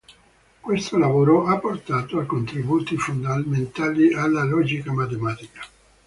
Questo 0.59 0.97
lavoro 0.97 1.45
ha 1.45 1.59
portato 1.59 2.17
a 2.17 2.25
contributi 2.25 2.97
fondamentali 2.97 4.11
alla 4.15 4.43
logica 4.43 4.91
matematica. 4.91 5.61